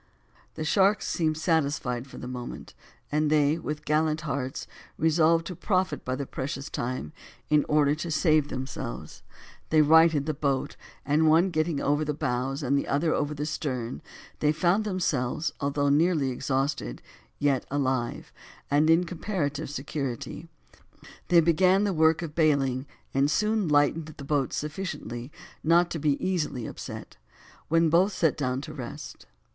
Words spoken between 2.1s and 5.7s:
the moment, and they, with gallant hearts, resolved to